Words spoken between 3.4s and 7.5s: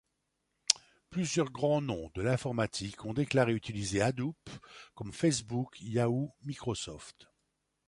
utiliser Hadoop, comme Facebook, Yahoo, Microsoft.